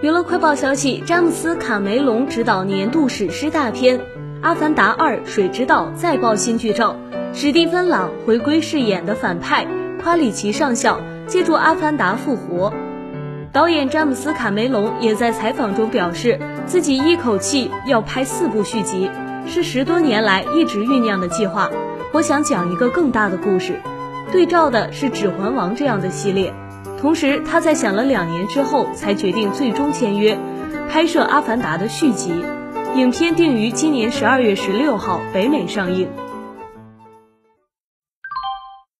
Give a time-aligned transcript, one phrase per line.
[0.00, 3.98] 娱乐快报消息：詹姆斯·卡梅隆执导年度史诗大片
[4.40, 6.94] 《阿凡达二：水之道》再曝新剧照，
[7.32, 9.66] 史蒂芬·朗回归饰演的反派
[10.00, 12.72] 夸里奇上校，借助阿凡达复活。
[13.50, 19.10] 导演詹姆斯·卡梅隆也在采访中表示，自己一口气要拍四部续集，
[19.48, 21.68] 是十多年来一直酝酿的计划。
[22.12, 23.80] 我想讲一个更大的故事，
[24.30, 26.54] 对照的是《指环王》这样的系列。
[27.00, 30.36] 同时，他在想了两年之后，才决定最终签约
[30.90, 32.32] 拍摄《阿凡达》的续集。
[32.96, 36.08] 影片定于今年十二月十六号北美上映。